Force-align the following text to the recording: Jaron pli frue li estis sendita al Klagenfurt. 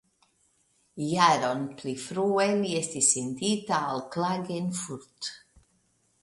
Jaron 1.09 1.59
pli 1.81 1.93
frue 2.05 2.47
li 2.63 2.71
estis 2.79 3.11
sendita 3.17 3.83
al 3.91 4.03
Klagenfurt. 4.17 5.31